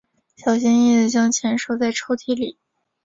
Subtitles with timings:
[0.35, 2.57] 小心翼翼地将钱收在抽屉里